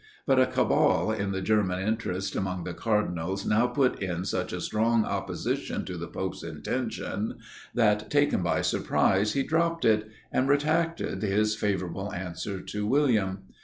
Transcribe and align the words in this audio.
But 0.25 0.39
a 0.39 0.47
cabal 0.47 1.11
in 1.11 1.31
the 1.31 1.43
German 1.43 1.79
interest 1.87 2.35
among 2.35 2.63
the 2.63 2.73
cardinals 2.73 3.45
now 3.45 3.67
put 3.67 4.01
in 4.01 4.25
such 4.25 4.51
a 4.51 4.59
strong 4.59 5.05
opposition 5.05 5.85
to 5.85 5.95
the 5.95 6.07
pope's 6.07 6.41
intention, 6.43 7.37
that, 7.75 8.09
taken 8.09 8.41
by 8.41 8.61
surprise, 8.63 9.33
he 9.33 9.43
dropped 9.43 9.85
it, 9.85 10.09
and 10.31 10.49
retracted 10.49 11.21
his 11.21 11.53
favourable 11.55 12.11
answer 12.13 12.61
to 12.61 12.87
William. 12.87 13.43